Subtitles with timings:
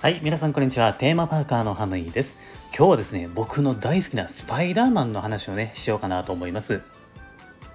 [0.00, 0.94] はい皆さんこんにちは。
[0.94, 2.38] テーマパーカーのハムイです。
[2.76, 6.82] 今日はですね僕の大好きなスパイダーマンの話をねしようかなと思います。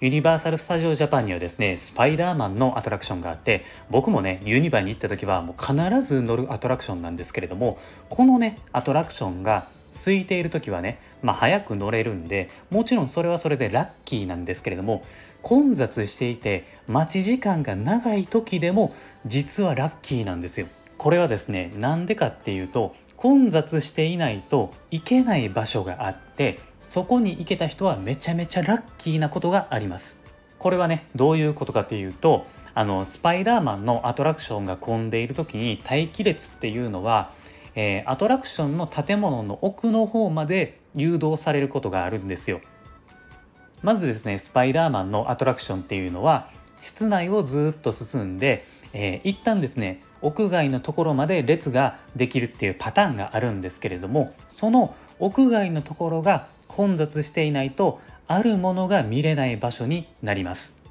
[0.00, 7.78] ユニバーサル・スタジオ・ジャパンにはですね、スパイダーマンのアトラクションがあって、僕もね、ユニバに行った時はもう必ず乗るアトラクションなんですけれども、
[8.10, 15.02] このね、アトラクションが空いている時はね、まあ、早く乗れるんで、もちろんそれはそれでラッキーなんですけれども、
[15.40, 18.94] 混雑していて待ち時間が長い時でも
[19.26, 20.66] 実はラッキーなんですよ。
[20.98, 30.18] これはですね、なんでかっていうと、混雑していないといけない場所があって、そこに行けた人はめちゃめちゃラッキーなことがあります。
[30.58, 37.30] これはね、どういうことかっていうと、あの、スパイダーマンのアトラクションが混んでいる時に待機列っていうのは、
[37.76, 42.60] えー、アトラクションの建物の奥の方まで誘導されることがあるんですよ。
[43.82, 46.48] まずですねスパイダーマンのアトラクションっていうのは
[46.80, 60.83] 室内をずっと進んで、えー、一旦ですね屋外のところまで列ができるっていうパターンがあるんですけれどもその屋外のところが混雑していないとあるものが見れない場所になります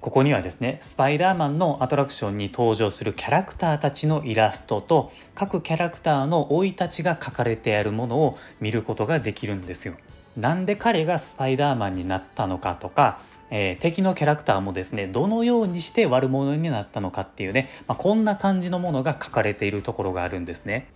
[0.00, 9.94] ここにはですねスパイダーマンのアトラクションに登場するキャラクターたちのイラストと各キャラクターの生い立ちが書かれてあるものを見ることができるんですよ。
[10.36, 20.88] なんで彼がスパイダーマンになったのかとか、えー、敵のキャラクターもですねどのようにして悪者になったのかっていうね、まあ、こんな感じのものが書かれているところがあるんですね。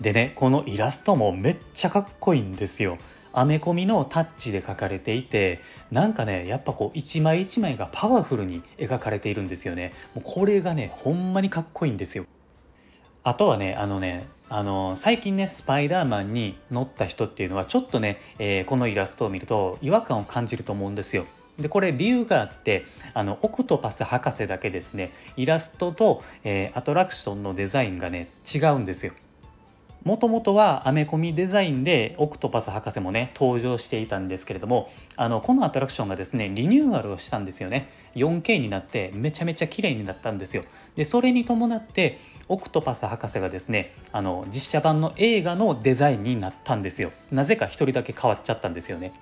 [0.00, 2.98] でねこのイラストもめっちゃかっこいいんですよ。
[3.32, 12.26] アメコミのタッチで描かれていてなんかねやっぱこう一枚一枚がパワフルに描かれているんですよねもうこれがねほんまにかっこいいんですよ
[13.22, 21.26] あとはねあのねあの最近ねスパイダーマンに乗った人っていうのはちょっとね、えー、このイラストを見ると違和感を感じると思うんですよ。
[21.58, 29.12] でこれ理由があってあのオクトパス博士だけですねイラストと、えー、アトラクションのデザインがね違うんですよ。
[30.06, 37.90] もともとはアメコミデザインでオクトパス博士もね登場していたんですけれどもあのこのアトラクションがですねリニューアルをしたんですよね。
[38.14, 40.62] 4K になってめちゃめちゃ綺麗になったんですよ。
[40.94, 47.10] でそれに伴ってオクトパス博士がですねあの実写版の映画のデザインになったんですよ。
[47.32, 49.12] なぜか1人だけ変わっちゃったんですよね。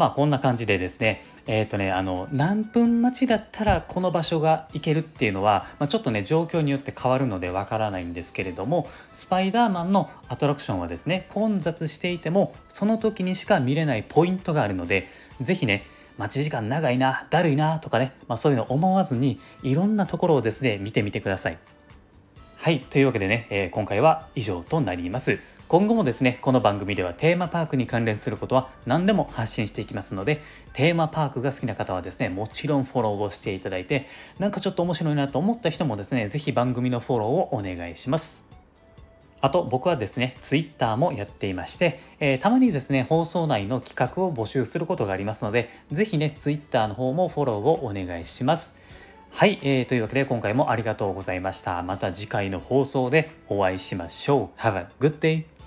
[0.00, 15.06] まあこんな感じでですねえっ、ー、とねあの何分待ちだったらこの場所が行けるっていうのは、まあ、ちょっとね状況によって変わるのでわからないんですけれどもスパイダーマンのアトラクションはですね混雑していてもその時にしか見れないポイントがあるので
[15.42, 15.84] 是非ね
[16.16, 21.58] 待ち時間長いなだるいなとかね、まあ、そういうの思わずにいろんなところをですね見てみてください。
[22.56, 25.40] はい、というわけでね、えー、今回は以上となります。
[25.70, 30.42] 今後もですね、この番組ではテーマパークに関連することは何でも発信していきますので、
[30.72, 34.08] テーマパークが好きな方はですね、もちろんフォローをしていただいて、
[34.40, 38.44] なんかちょっと面白いなと思った人もですね、ぜひ番組のフォローをお願いします。
[39.40, 48.74] あと僕はですね、Twitter もやっていまして、えー、たまにですね、放送内の企画を募集することがありますので、ぜひね、Twitter の方もフォローをお願いします。
[49.30, 51.80] はい、えー、というわけで今回もありがとうございました。
[51.84, 54.60] また次回の放送でお会いしましょう。
[54.60, 55.59] Have a good day!